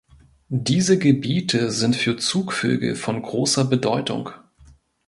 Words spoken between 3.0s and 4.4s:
großer Bedeutung.